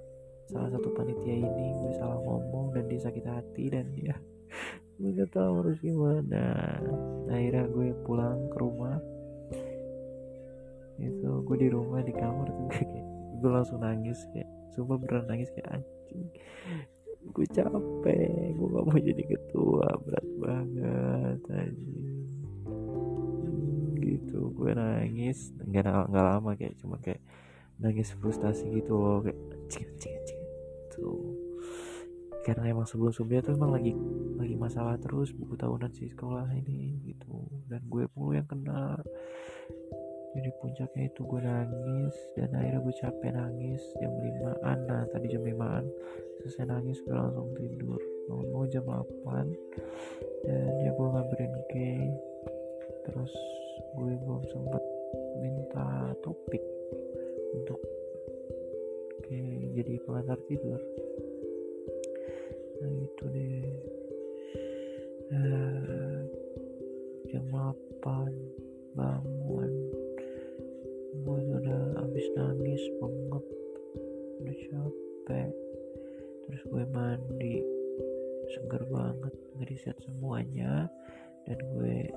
salah 0.48 0.72
satu 0.72 0.96
panitia 0.96 1.44
ini 1.44 1.68
gue 1.84 1.92
salah 2.00 2.20
ngomong 2.24 2.72
dan 2.72 2.88
dia 2.88 3.04
sakit 3.04 3.26
hati 3.28 3.68
dan 3.68 3.92
ya 4.00 4.16
gue 4.98 5.14
gak 5.14 5.36
tahu 5.36 5.62
harus 5.62 5.78
gimana. 5.78 6.58
Akhirnya 7.30 7.70
gue 7.70 7.94
pulang 8.02 8.50
ke 8.50 8.58
rumah. 8.58 8.98
Itu 10.98 11.46
gue 11.46 11.58
di 11.62 11.70
rumah 11.70 12.02
di 12.02 12.16
kamar 12.16 12.50
tuh 12.50 12.66
kayak 12.74 13.06
gue 13.38 13.50
langsung 13.54 13.84
nangis 13.84 14.26
kayak 14.34 14.50
sumpah 14.74 14.98
beneran 14.98 15.30
nangis 15.30 15.54
kayak 15.54 15.70
anjing 15.78 16.26
gue 17.28 17.46
capek 17.52 18.56
gue 18.56 18.68
gak 18.72 18.86
mau 18.88 18.98
jadi 18.98 19.24
ketua 19.26 19.88
berat 20.06 20.28
banget 20.40 21.40
anjing. 21.52 22.18
Hmm, 22.66 23.94
gitu 24.00 24.40
gue 24.56 24.72
nangis 24.74 25.52
nggak 25.62 26.08
nggak 26.08 26.26
lama 26.26 26.52
kayak 26.56 26.74
cuma 26.80 26.98
kayak 27.04 27.22
nangis 27.78 28.16
frustasi 28.18 28.66
gitu 28.74 28.98
loh 28.98 29.20
kayak 29.22 29.38
anjing 29.54 29.86
anjing 29.86 30.14
anjing 30.18 30.37
tuh 30.98 31.38
karena 32.48 32.72
emang 32.72 32.88
sebelum 32.88 33.12
sebelumnya 33.12 33.44
tuh 33.44 33.60
emang 33.60 33.76
lagi 33.76 33.92
lagi 34.40 34.56
masalah 34.56 34.96
terus 34.96 35.36
buku 35.36 35.60
tahunan 35.60 35.92
si 35.92 36.08
sekolah 36.08 36.48
ini 36.56 36.96
gitu. 37.04 37.44
Dan 37.68 37.84
gue 37.92 38.08
mulu 38.16 38.40
yang 38.40 38.48
kena. 38.48 38.96
Jadi 40.32 40.50
puncaknya 40.64 41.12
itu 41.12 41.22
gue 41.28 41.42
nangis 41.44 42.16
dan 42.40 42.48
akhirnya 42.56 42.80
gue 42.80 42.96
capek 43.04 43.32
nangis 43.36 43.82
jam 44.00 44.14
5an 44.16 44.80
nah 44.86 45.04
tadi 45.12 45.34
jam 45.34 45.44
5an 45.44 45.84
selesai 46.40 46.72
nangis 46.72 47.04
gue 47.04 47.12
langsung 47.12 47.52
tidur. 47.60 48.00
Mau, 48.32 48.48
mau 48.56 48.64
jam 48.72 48.86
8 48.88 49.04
dan 50.48 50.72
ya 50.88 50.92
gue 50.96 51.08
ngabarin 51.10 51.54
ke 51.68 51.90
terus 53.12 53.34
gue 53.92 54.14
belum 54.24 54.44
sempet 54.48 54.84
minta 55.44 56.16
topik 56.24 56.64
untuk 57.60 57.97
kayak 59.28 59.76
jadi 59.76 59.94
pengantar 60.08 60.40
tidur. 60.48 60.82
Nah 62.80 62.94
itu 63.04 63.24
deh. 63.28 63.68
Uh, 65.28 66.20
jam 67.28 67.44
8 67.52 68.96
bangun. 68.96 69.72
Gue 71.28 71.40
udah 71.44 71.84
habis 72.00 72.26
nangis 72.40 72.84
banget. 73.04 73.46
Udah 74.40 74.58
capek. 74.72 75.52
Terus 76.48 76.62
gue 76.72 76.84
mandi. 76.96 77.56
Seger 78.56 78.84
banget. 78.88 79.34
Ngeriset 79.60 79.98
semuanya. 80.08 80.88
Dan 81.44 81.60
gue 81.76 82.08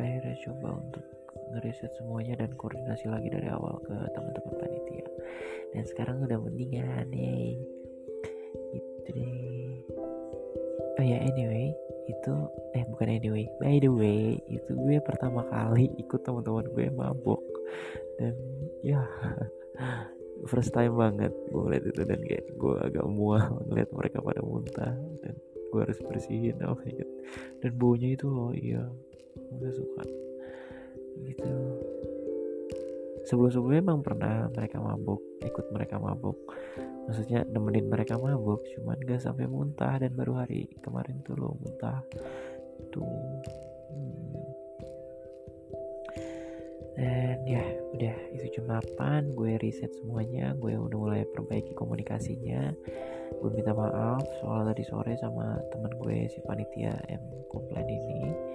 akhirnya 0.00 0.36
coba 0.48 0.80
untuk 0.80 1.04
ngeriset 1.54 1.90
semuanya 1.98 2.38
dan 2.38 2.54
koordinasi 2.54 3.10
lagi 3.10 3.28
dari 3.30 3.50
awal 3.50 3.78
ke 3.82 3.94
teman-teman 4.14 4.54
panitia. 4.58 5.06
Dan 5.74 5.84
sekarang 5.86 6.22
udah 6.26 6.38
mendingan 6.38 7.10
nih 7.10 7.58
gitu 8.74 9.08
deh. 9.14 9.74
Oh 11.00 11.04
ya 11.04 11.18
anyway 11.22 11.74
itu 12.10 12.34
eh 12.74 12.82
bukan 12.90 13.08
anyway 13.22 13.46
by 13.62 13.78
the 13.78 13.90
way 13.90 14.38
itu 14.50 14.70
gue 14.74 14.98
pertama 15.02 15.46
kali 15.46 15.90
ikut 15.98 16.20
teman-teman 16.22 16.66
gue 16.70 16.86
mabok. 16.94 17.42
Dan 18.18 18.34
ya 18.86 19.02
first 20.50 20.72
time 20.72 20.96
banget 20.96 21.32
gue 21.50 21.64
lihat 21.70 21.84
itu 21.84 22.02
dan 22.06 22.20
kayak 22.24 22.46
gue 22.56 22.74
agak 22.80 23.06
mual 23.10 23.42
ngeliat 23.68 23.90
mereka 23.92 24.22
pada 24.22 24.40
muntah 24.42 24.94
dan 25.22 25.34
gue 25.70 25.80
harus 25.82 26.00
bersihin 26.02 26.58
oh 26.66 26.78
my 26.78 26.90
god. 26.94 27.10
Dan 27.62 27.70
baunya 27.78 28.14
itu 28.14 28.26
loh 28.30 28.54
iya 28.54 28.86
gue 29.36 29.70
suka 29.74 30.29
gitu. 31.26 31.52
Sebelum-sebelumnya 33.28 33.82
emang 33.84 34.00
pernah 34.00 34.48
mereka 34.50 34.80
mabuk 34.80 35.20
ikut 35.44 35.66
mereka 35.72 35.96
mabuk. 35.96 36.36
Maksudnya 37.08 37.42
nemenin 37.48 37.88
mereka 37.88 38.16
mabuk 38.16 38.62
cuman 38.76 38.98
gak 39.02 39.22
sampai 39.24 39.48
muntah. 39.48 39.96
Dan 40.00 40.14
baru 40.14 40.44
hari 40.44 40.68
kemarin 40.80 41.20
tuh 41.24 41.36
lo 41.36 41.56
muntah. 41.58 42.00
Tuh. 42.92 43.04
Hmm. 43.90 44.18
dan 47.00 47.40
ya 47.48 47.64
udah 47.96 48.16
itu 48.36 48.60
jam 48.60 48.68
8 48.68 49.32
gue 49.32 49.56
riset 49.62 49.88
semuanya. 49.96 50.52
Gue 50.60 50.76
udah 50.76 50.98
mulai 51.00 51.22
perbaiki 51.32 51.72
komunikasinya. 51.72 52.76
Gue 53.40 53.50
minta 53.56 53.72
maaf 53.72 54.20
soal 54.44 54.68
tadi 54.68 54.84
sore 54.84 55.16
sama 55.16 55.56
teman 55.72 55.92
gue 55.96 56.28
si 56.28 56.44
panitia 56.44 56.92
yang 57.08 57.24
komplain 57.48 57.88
ini 57.88 58.49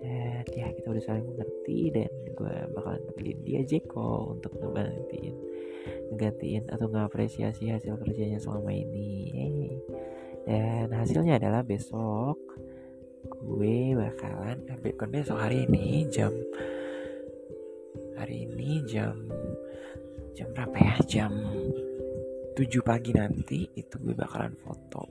dan 0.00 0.44
ya 0.56 0.68
kita 0.72 0.86
udah 0.96 1.04
saling 1.04 1.26
mengerti 1.28 1.92
dan 1.92 2.10
gue 2.32 2.56
bakalan 2.72 3.02
pilih 3.14 3.36
dia 3.44 3.60
Jeko 3.64 4.32
untuk 4.36 4.56
ngebantuin 4.56 5.36
ngegantiin 6.10 6.64
atau 6.72 6.88
ngapresiasi 6.90 7.70
hasil 7.72 8.00
kerjanya 8.00 8.40
selama 8.40 8.72
ini. 8.72 9.76
Dan 10.44 10.90
hasilnya 10.90 11.36
adalah 11.36 11.60
besok 11.60 12.40
gue 13.28 13.94
bakalan 13.94 14.64
ambil 14.68 14.92
kan 14.96 15.08
besok 15.12 15.38
hari 15.38 15.68
ini 15.68 16.08
jam 16.08 16.32
hari 18.16 18.48
ini 18.48 18.80
jam 18.88 19.16
jam 20.32 20.48
berapa 20.56 20.76
ya? 20.76 20.94
Jam 21.04 21.32
7 22.56 22.66
pagi 22.80 23.12
nanti 23.12 23.68
itu 23.76 23.94
gue 24.00 24.16
bakalan 24.16 24.56
foto 24.60 25.04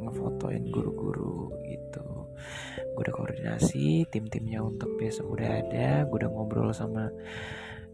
ngefotoin 0.00 0.64
guru-guru 0.70 1.54
gitu 1.66 2.06
gue 3.00 3.08
udah 3.08 3.16
koordinasi 3.16 4.04
tim-timnya 4.12 4.60
untuk 4.60 4.92
besok 5.00 5.40
udah 5.40 5.64
ada. 5.64 6.04
Gue 6.04 6.20
udah 6.20 6.28
ngobrol 6.28 6.68
sama 6.76 7.08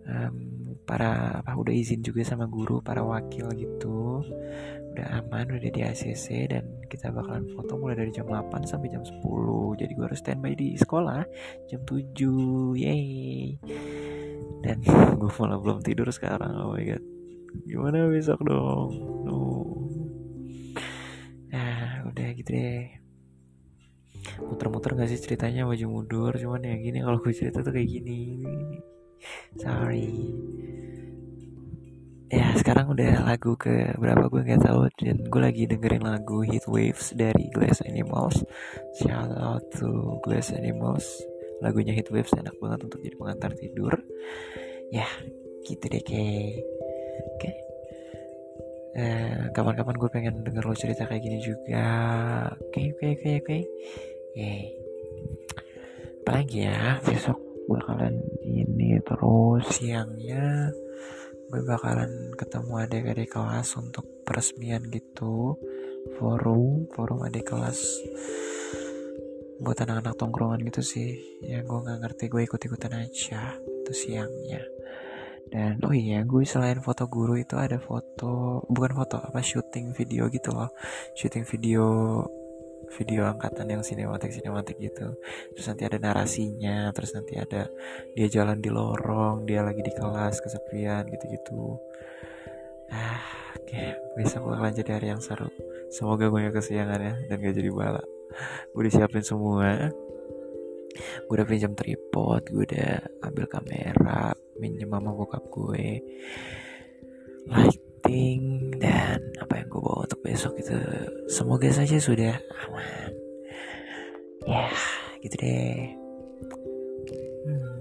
um, 0.02 0.34
para 0.82 1.38
apa 1.46 1.54
udah 1.54 1.70
izin 1.70 2.02
juga 2.02 2.26
sama 2.26 2.50
guru 2.50 2.82
para 2.82 3.06
wakil 3.06 3.46
gitu. 3.54 4.26
Udah 4.90 5.22
aman 5.22 5.46
udah 5.46 5.70
di 5.70 5.78
ACC 5.78 6.50
dan 6.50 6.66
kita 6.90 7.14
bakalan 7.14 7.46
foto 7.54 7.78
mulai 7.78 8.02
dari 8.02 8.10
jam 8.10 8.26
8 8.26 8.66
sampai 8.66 8.90
jam 8.90 9.06
10 9.06 9.22
jadi 9.78 9.92
gue 9.94 10.04
harus 10.10 10.18
standby 10.18 10.58
di 10.58 10.74
sekolah 10.74 11.22
jam 11.70 11.80
7 11.86 12.74
yeay 12.74 13.54
dan 14.66 14.82
gue 15.22 15.30
malah 15.38 15.62
belum 15.62 15.86
tidur 15.86 16.10
sekarang. 16.10 16.50
Oh 16.50 16.74
my 16.74 16.82
god. 16.82 17.04
Gimana 17.62 18.10
besok 18.10 18.42
dong? 18.42 18.90
No. 19.22 19.38
nah 21.46 22.02
udah 22.10 22.34
gitu 22.34 22.52
deh 22.52 22.95
muter-muter 24.42 24.92
gak 24.96 25.08
sih 25.08 25.20
ceritanya? 25.20 25.64
Maju 25.64 25.86
mundur 25.88 26.32
cuman 26.36 26.62
ya 26.64 26.76
gini 26.76 26.98
kalau 27.00 27.18
gue 27.20 27.32
cerita 27.32 27.64
tuh 27.64 27.72
kayak 27.72 27.88
gini. 27.88 28.44
Sorry. 29.58 30.12
Ya 32.26 32.50
sekarang 32.58 32.90
udah 32.90 33.22
lagu 33.22 33.54
ke 33.54 33.94
berapa 33.94 34.26
gue 34.26 34.42
nggak 34.42 34.66
tahu 34.66 34.90
dan 34.98 35.22
gue 35.30 35.40
lagi 35.40 35.62
dengerin 35.70 36.02
lagu 36.02 36.42
Heat 36.42 36.66
Waves 36.66 37.14
dari 37.14 37.46
Glass 37.54 37.86
Animals. 37.86 38.42
Shout 38.98 39.30
out 39.30 39.62
to 39.78 40.18
Glass 40.26 40.50
Animals. 40.50 41.06
Lagunya 41.62 41.94
Heat 41.94 42.10
Waves 42.10 42.34
enak 42.34 42.58
banget 42.58 42.90
untuk 42.90 42.98
jadi 42.98 43.14
pengantar 43.14 43.54
tidur. 43.54 43.94
Ya 44.90 45.06
gitu 45.62 45.86
deh 45.86 46.02
oke. 46.02 46.26
Okay. 47.38 47.54
eh, 48.98 49.46
kapan-kapan 49.54 49.94
gue 49.94 50.10
pengen 50.10 50.34
denger 50.42 50.66
lo 50.66 50.74
cerita 50.74 51.06
kayak 51.06 51.22
gini 51.22 51.38
juga. 51.38 51.86
Oke 52.58 52.90
oke 52.90 53.06
oke 53.22 53.30
oke 53.38 53.58
oke 54.36 54.52
apalagi 56.20 56.68
ya 56.68 57.00
besok 57.00 57.40
bakalan 57.72 58.20
ini 58.44 59.00
terus. 59.00 59.64
Siangnya 59.72 60.68
gue 61.48 61.62
bakalan 61.64 62.36
ketemu 62.36 62.72
adik-adik 62.84 63.32
kelas 63.32 63.72
untuk 63.80 64.04
peresmian 64.28 64.84
gitu. 64.92 65.56
Forum 66.20 66.84
forum 66.92 67.24
adik 67.24 67.48
kelas 67.48 67.80
buat 69.56 69.80
anak-anak 69.80 70.20
tongkrongan 70.20 70.60
gitu 70.68 70.84
sih. 70.84 71.16
Ya 71.40 71.64
gue 71.64 71.78
nggak 71.80 72.04
ngerti 72.04 72.24
gue 72.28 72.44
ikut-ikutan 72.44 72.92
aja 72.92 73.56
itu 73.56 73.92
siangnya. 73.96 74.60
Dan 75.46 75.80
oh 75.86 75.94
iya 75.94 76.26
gue 76.26 76.44
selain 76.44 76.84
foto 76.84 77.08
guru 77.08 77.40
itu 77.40 77.54
ada 77.56 77.78
foto 77.80 78.60
bukan 78.68 78.92
foto 78.98 79.16
apa 79.16 79.40
syuting 79.40 79.96
video 79.96 80.28
gitu 80.28 80.52
loh. 80.52 80.68
Syuting 81.16 81.48
video 81.48 81.86
video 82.96 83.26
angkatan 83.26 83.66
yang 83.68 83.82
sinematik 83.82 84.30
sinematik 84.32 84.76
gitu. 84.78 85.16
Terus 85.52 85.66
nanti 85.68 85.82
ada 85.84 85.98
narasinya 86.00 86.90
terus 86.94 87.12
nanti 87.12 87.36
ada 87.36 87.68
dia 88.14 88.26
jalan 88.30 88.62
di 88.62 88.70
lorong 88.70 89.44
dia 89.44 89.60
lagi 89.66 89.82
di 89.82 89.92
kelas 89.92 90.40
kesepian 90.40 91.04
gitu 91.10 91.24
gitu 91.32 91.60
ah 92.86 93.20
oke. 93.58 93.66
Okay. 93.66 93.98
besok 94.14 94.46
bakalan 94.46 94.74
jadi 94.74 94.90
hari 94.98 95.06
yang 95.10 95.22
seru. 95.22 95.50
Semoga 95.90 96.30
gue 96.30 96.50
gak 96.50 96.56
kesiangan 96.62 97.00
ya 97.02 97.14
dan 97.26 97.36
gak 97.42 97.54
jadi 97.58 97.70
bala. 97.74 98.02
Gue 98.70 98.82
disiapin 98.86 99.22
semua. 99.26 99.90
Gue 101.26 101.34
udah 101.36 101.46
pinjam 101.46 101.74
tripod 101.76 102.42
gue 102.48 102.64
udah 102.64 102.92
ambil 103.26 103.44
kamera 103.50 104.32
minjem 104.56 104.88
mama 104.88 105.12
bokap 105.12 105.44
gue. 105.50 106.00
Lighting 107.46 108.65
dan 108.80 109.18
apa 109.40 109.52
yang 109.60 109.68
gue 109.68 109.80
bawa 109.80 110.04
untuk 110.04 110.20
besok 110.22 110.54
itu 110.60 110.76
semoga 111.26 111.68
saja 111.72 111.96
sudah 111.98 112.34
aman. 112.66 113.10
Ya 114.46 114.68
gitu 115.24 115.34
deh. 115.42 115.90
Hmm, 117.46 117.76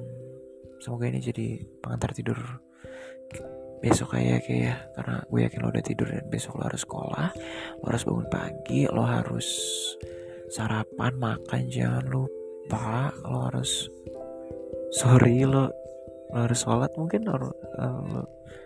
semoga 0.82 1.06
ini 1.12 1.22
jadi 1.22 1.62
pengantar 1.84 2.16
tidur 2.18 2.40
besok 3.84 4.18
kayak 4.18 4.50
kayak 4.50 4.80
karena 4.98 5.22
gue 5.30 5.40
yakin 5.46 5.62
lo 5.62 5.70
udah 5.70 5.86
tidur 5.86 6.08
dan 6.10 6.26
besok 6.32 6.58
lo 6.58 6.66
harus 6.66 6.82
sekolah 6.82 7.30
lo 7.78 7.86
harus 7.86 8.04
bangun 8.08 8.28
pagi 8.34 8.82
lo 8.90 9.04
harus 9.06 9.48
sarapan 10.50 11.14
makan 11.18 11.62
jangan 11.70 12.06
lupa. 12.08 13.14
Lo 13.22 13.52
harus 13.52 13.90
sorry 14.96 15.46
lo 15.46 15.70
lo 16.36 16.44
harus 16.44 16.60
sholat 16.68 16.92
mungkin 17.00 17.24
lo, 17.24 17.56
lo 18.12 18.22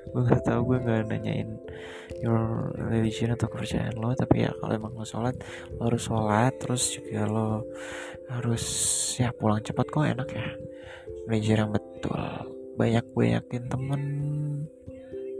gue 0.09 0.21
nggak 0.25 0.41
tahu 0.41 0.73
gue 0.73 0.77
nggak 0.81 1.05
nanyain 1.05 1.53
your 2.25 2.73
religion 2.89 3.29
atau 3.37 3.45
kepercayaan 3.45 3.93
lo 3.93 4.09
tapi 4.17 4.41
ya 4.41 4.51
kalau 4.57 4.73
emang 4.73 4.97
lo 4.97 5.05
sholat 5.05 5.37
lo 5.77 5.85
harus 5.85 6.01
sholat 6.01 6.53
terus 6.57 6.97
juga 6.97 7.29
lo 7.29 7.61
harus 8.29 8.63
ya 9.17 9.33
pulang 9.33 9.61
cepat 9.61 9.85
kok 9.89 10.05
enak 10.05 10.29
ya. 10.29 10.49
Belajar 11.25 11.65
yang 11.65 11.73
betul. 11.73 12.21
Banyak 12.77 13.05
gue 13.13 13.25
yakin 13.37 13.63
temen 13.69 14.01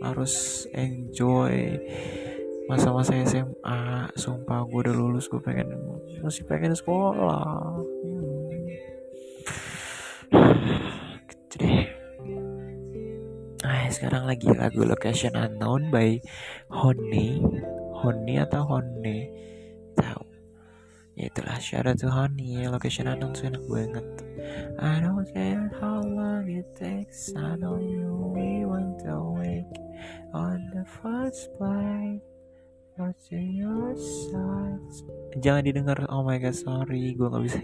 harus 0.02 0.66
enjoy 0.74 1.78
masa-masa 2.70 3.18
SMA 3.26 4.14
sumpah 4.14 4.64
gue 4.70 4.80
udah 4.86 4.96
lulus 4.96 5.26
gue 5.26 5.42
pengen 5.42 5.74
masih 6.22 6.46
pengen 6.46 6.78
sekolah 6.78 7.82
sekarang 13.89 14.29
lagi 14.29 14.46
lagu 14.53 14.86
Location 14.86 15.34
Unknown 15.34 15.89
by 15.89 16.22
Honey. 16.69 17.41
Honey 17.98 18.38
atau 18.38 18.62
Honey? 18.69 19.29
Tahu 19.98 20.24
ya 21.19 21.27
itulah 21.27 21.60
shout 21.60 21.84
out 21.84 22.00
to 22.00 22.08
Honey 22.08 22.63
Location 22.69 23.10
Unknown 23.10 23.34
tuh 23.34 23.50
enak 23.50 23.63
banget. 23.65 24.08
I 24.79 25.03
don't 25.03 25.27
care 25.34 25.67
how 25.81 26.00
long 26.05 26.48
it 26.48 26.69
takes 26.77 27.34
I 27.36 27.60
know 27.60 27.75
you 27.81 28.13
we 28.31 28.63
want 28.63 29.03
to 29.03 29.19
wake 29.36 29.75
on 30.31 30.63
the 30.72 30.88
first 30.88 31.51
flight 31.60 32.24
jangan 35.39 35.63
didengar 35.63 36.03
oh 36.12 36.19
my 36.19 36.36
god 36.36 36.51
sorry 36.51 37.15
gue 37.15 37.27
nggak 37.31 37.43
bisa. 37.48 37.60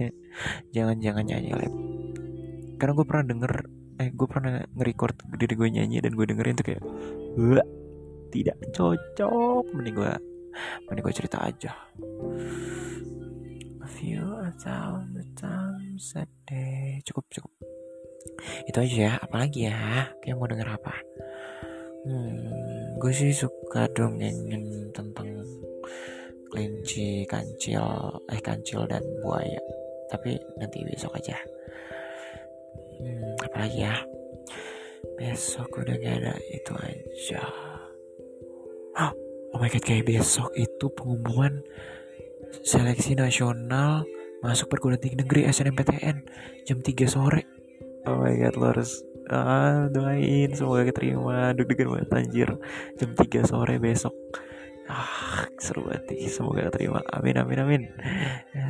Jangan 0.71 0.95
jangan 1.03 1.23
nyanyi 1.27 1.51
lab 1.51 1.73
karena 2.75 2.91
gue 2.91 3.05
pernah 3.07 3.25
denger 3.35 3.53
eh 3.95 4.11
gue 4.11 4.27
pernah 4.27 4.59
nge-record 4.75 5.15
diri 5.39 5.53
gue 5.55 5.69
nyanyi 5.71 5.97
dan 6.03 6.11
gue 6.11 6.25
dengerin 6.27 6.55
tuh 6.59 6.65
kayak 6.67 6.83
Wah, 7.35 7.67
tidak 8.31 8.57
cocok. 8.75 9.63
Mending 9.71 9.95
gue 9.95 10.13
mending 10.87 11.03
gue 11.03 11.15
cerita 11.15 11.37
aja. 11.39 11.71
A 13.79 13.87
few 13.87 14.23
a 14.43 14.51
thousand 14.59 15.35
times 15.39 16.11
a 16.19 16.27
day. 16.47 16.99
Cukup 17.07 17.27
cukup. 17.31 17.53
Itu 18.67 18.77
aja 18.83 18.95
ya. 18.95 19.13
Apalagi 19.23 19.71
ya? 19.71 20.11
Kayak 20.19 20.35
mau 20.35 20.47
denger 20.47 20.67
apa? 20.75 20.95
Hmm, 22.05 22.99
gue 22.99 23.11
sih 23.15 23.31
suka 23.31 23.87
dongengin 23.95 24.91
tentang 24.91 25.41
kelinci 26.51 27.25
kancil 27.25 28.19
eh 28.31 28.41
kancil 28.43 28.83
dan 28.87 29.01
buaya. 29.23 29.59
Tapi 30.11 30.37
nanti 30.59 30.83
besok 30.85 31.17
aja 31.17 31.35
hmm, 32.99 33.43
apalagi 33.43 33.79
ya? 33.83 33.95
Besok 35.15 35.85
udah 35.85 35.95
gak 35.95 36.15
ada 36.23 36.33
itu 36.51 36.73
aja. 36.75 37.43
Oh, 38.95 39.11
oh 39.55 39.57
my 39.59 39.67
god 39.67 39.83
kayak 39.83 40.07
besok 40.07 40.51
itu 40.55 40.87
pengumuman 40.91 41.63
seleksi 42.63 43.15
nasional 43.19 44.07
masuk 44.39 44.69
perguruan 44.71 45.01
tinggi 45.01 45.19
negeri 45.19 45.49
SNMPTN 45.49 46.17
jam 46.63 46.79
3 46.79 46.91
sore. 47.09 47.41
Oh 48.05 48.21
my 48.21 48.33
god 48.37 48.55
lo 48.55 48.65
harus 48.71 49.01
ah, 49.33 49.89
doain. 49.89 50.53
Semoga 50.53 50.85
keterima. 50.85 51.51
Deg-degan 51.57 51.89
banget 51.89 52.11
anjir. 52.13 52.49
Jam 53.01 53.11
3 53.17 53.49
sore 53.49 53.75
besok. 53.81 54.13
Ah 54.85 55.49
seru 55.57 55.89
banget 55.89 56.29
semoga 56.29 56.69
keterima. 56.69 57.01
Amin 57.09 57.41
amin 57.41 57.59
amin. 57.65 57.81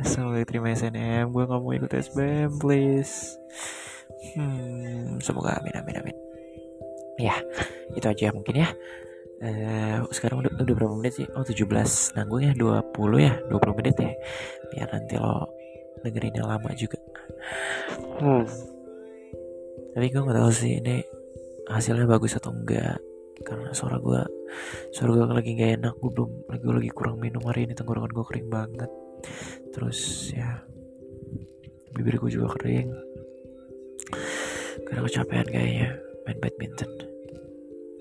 Semoga 0.00 0.40
keterima 0.48 0.72
SNM 0.72 1.28
gue 1.28 1.44
gak 1.44 1.60
mau 1.60 1.72
ikut 1.76 1.92
SBM 1.92 2.56
please 2.56 3.36
hmm, 4.36 5.18
semoga 5.24 5.56
amin 5.58 5.74
amin 5.80 5.96
amin. 6.04 6.16
Ya 7.16 7.36
itu 7.98 8.06
aja 8.06 8.32
mungkin 8.32 8.62
ya. 8.62 8.68
Uh, 9.36 10.00
sekarang 10.16 10.40
udah, 10.40 10.52
udah 10.64 10.74
berapa 10.76 10.94
menit 10.96 11.20
sih? 11.20 11.28
Oh 11.36 11.44
17 11.44 11.68
Nanggung 12.16 12.40
ya 12.40 12.56
20 12.56 12.88
ya 13.20 13.36
20 13.52 13.78
menit 13.80 13.94
ya. 14.00 14.12
Biar 14.72 14.88
nanti 14.92 15.14
lo 15.20 15.52
dengerin 16.00 16.40
yang 16.40 16.48
lama 16.48 16.70
juga. 16.72 16.96
Hmm. 18.20 18.44
Tapi 19.92 20.06
gue 20.12 20.20
gak 20.24 20.36
tahu 20.40 20.52
sih 20.52 20.80
ini 20.80 21.04
hasilnya 21.68 22.08
bagus 22.08 22.36
atau 22.36 22.52
enggak. 22.52 22.96
Karena 23.44 23.72
suara 23.76 24.00
gue 24.00 24.20
Suara 24.92 25.12
gue 25.12 25.24
lagi 25.28 25.52
gak 25.52 25.72
enak. 25.82 25.94
Gue 26.00 26.10
belum 26.16 26.30
lagi, 26.48 26.62
gue 26.64 26.74
lagi 26.80 26.90
kurang 26.96 27.16
minum 27.20 27.44
hari 27.44 27.68
ini. 27.68 27.76
Tenggorokan 27.76 28.12
gue 28.12 28.24
kering 28.24 28.48
banget. 28.48 28.90
Terus 29.72 30.32
ya 30.32 30.64
Bibir 31.92 32.20
gue 32.20 32.30
juga 32.32 32.52
kering 32.56 33.05
karena 34.96 35.12
kecapean 35.12 35.48
kayaknya. 35.52 35.88
Main 36.24 36.40
badminton. 36.40 36.88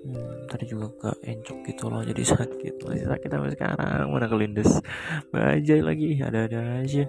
Hmm, 0.08 0.48
tadi 0.48 0.64
juga 0.64 0.88
ke 0.96 1.12
encok 1.28 1.58
gitu 1.68 1.92
loh 1.92 2.00
jadi 2.08 2.24
sakit. 2.24 2.88
Masih 2.88 3.12
sakit 3.12 3.28
sampai 3.28 3.52
sekarang 3.52 4.06
mana 4.16 4.32
kelindes. 4.32 4.80
Bajai 5.28 5.84
lagi 5.84 6.16
ada-ada 6.24 6.80
aja. 6.80 7.04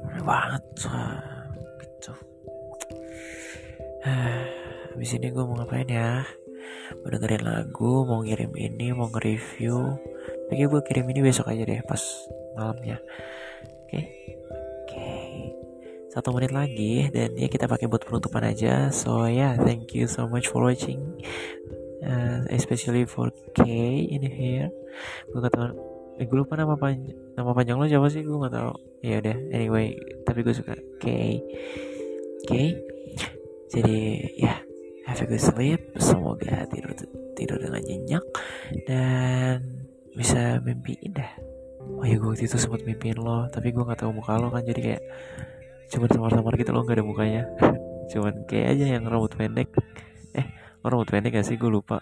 Mana 0.00 0.20
banget 0.24 0.64
gitu. 1.84 2.12
Habis 4.96 5.10
ini 5.20 5.28
gue 5.28 5.44
mau 5.44 5.60
ngapain 5.60 5.92
ya? 5.92 6.24
Mau 7.04 7.12
dengerin 7.12 7.44
lagu 7.44 8.08
mau 8.08 8.24
ngirim 8.24 8.56
ini 8.56 8.96
mau 8.96 9.12
nge-review. 9.12 9.76
Tapi 10.48 10.64
gue 10.64 10.80
kirim 10.88 11.04
ini 11.12 11.20
besok 11.20 11.52
aja 11.52 11.68
deh 11.68 11.84
pas 11.84 12.00
malamnya? 12.56 12.96
Satu 16.16 16.32
menit 16.32 16.56
lagi. 16.56 17.12
Dan 17.12 17.36
ya 17.36 17.52
kita 17.52 17.68
pakai 17.68 17.84
buat 17.92 18.08
penutupan 18.08 18.40
aja. 18.48 18.88
So 18.88 19.28
yeah 19.28 19.52
thank 19.60 19.92
you 19.92 20.08
so 20.08 20.24
much 20.24 20.48
for 20.48 20.64
watching. 20.64 21.04
Uh, 22.00 22.48
especially 22.48 23.04
for 23.04 23.28
K 23.52 23.68
in 24.08 24.24
here. 24.24 24.72
Gue 25.28 25.44
gak 25.44 25.52
tau 25.52 25.76
eh, 26.16 26.24
gue 26.24 26.38
lupa 26.40 26.56
nama 26.56 26.72
panjang 26.72 27.12
nama 27.36 27.52
panjang 27.52 27.76
lo 27.76 27.84
siapa 27.84 28.08
sih? 28.08 28.24
Gue 28.24 28.40
gak 28.40 28.56
tau 28.56 28.72
ya 29.04 29.20
udah 29.20 29.36
anyway 29.52 29.92
tapi 30.24 30.40
gue 30.40 30.56
suka 30.56 30.72
K. 30.96 31.06
K. 32.48 32.52
Jadi 33.68 34.00
ya 34.40 34.48
yeah, 34.48 34.58
have 35.04 35.20
a 35.20 35.28
good 35.28 35.42
sleep. 35.42 35.80
Semoga 36.00 36.64
tidur 36.72 36.96
tidur 37.36 37.60
dengan 37.60 37.84
nyenyak. 37.84 38.24
Dan 38.88 39.84
bisa 40.16 40.64
mimpi 40.64 40.96
indah 41.04 41.56
oh 41.86 42.04
ya 42.04 42.16
gue 42.18 42.28
waktu 42.28 42.50
itu 42.50 42.56
sempat 42.58 42.82
mimpiin 42.82 43.20
lo 43.20 43.46
tapi 43.52 43.70
gue 43.70 43.84
nggak 43.84 44.00
tahu 44.00 44.10
muka 44.16 44.40
lo 44.40 44.48
kan. 44.48 44.64
Jadi 44.64 44.80
kayak 44.80 45.02
cuman 45.92 46.08
samar-samar 46.10 46.54
gitu 46.58 46.70
loh 46.74 46.82
nggak 46.82 46.98
ada 46.98 47.04
mukanya. 47.06 47.42
Cuman 48.10 48.46
kayak 48.46 48.78
aja 48.78 48.84
yang 48.98 49.04
rambut 49.10 49.34
pendek. 49.34 49.68
Eh 50.34 50.46
lo 50.82 50.86
rambut 50.86 51.10
pendek 51.10 51.34
gak 51.34 51.46
sih? 51.46 51.58
Gue 51.58 51.70
lupa. 51.70 51.98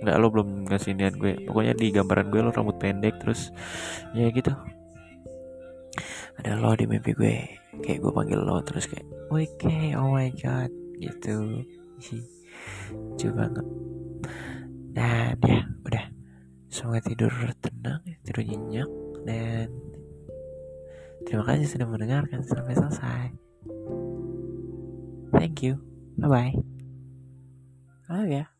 Nggak 0.00 0.16
lo 0.16 0.26
belum 0.32 0.48
ngasih 0.68 0.96
niat 0.96 1.14
gue. 1.20 1.44
Pokoknya 1.44 1.76
di 1.76 1.92
gambaran 1.92 2.32
gue 2.32 2.40
lo 2.40 2.50
rambut 2.52 2.80
pendek 2.80 3.20
terus 3.20 3.52
ya 4.16 4.32
gitu. 4.32 4.52
Ada 6.40 6.56
lo 6.56 6.72
di 6.72 6.88
mimpi 6.88 7.12
gue. 7.12 7.36
Kayak 7.84 8.00
gue 8.00 8.12
panggil 8.16 8.40
lo 8.40 8.64
terus 8.64 8.88
kayak 8.88 9.04
oke 9.28 9.44
okay, 9.60 9.92
oh 9.92 10.16
my 10.16 10.32
god 10.40 10.72
gitu. 10.96 11.68
Lucu 13.12 13.28
banget 13.36 13.66
dan 14.98 15.36
ya 15.44 15.60
udah. 15.84 16.04
Semoga 16.68 17.00
tidur 17.00 17.32
tenang 17.60 18.02
tidur 18.24 18.44
nyenyak 18.44 18.90
dan 19.24 19.68
Terima 21.28 21.44
kasih 21.44 21.68
sudah 21.68 21.86
mendengarkan 21.86 22.40
sampai 22.40 22.72
selesai. 22.72 23.24
thank 25.36 25.60
you. 25.60 25.76
Bye 26.18 26.26
bye 26.26 26.54
oh 28.08 28.24
ya 28.24 28.57